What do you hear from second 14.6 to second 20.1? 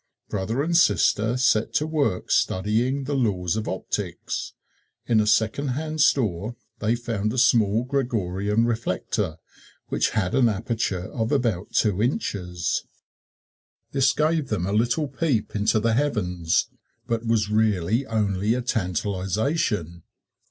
a little peep into the heavens, but was really only a tantalization.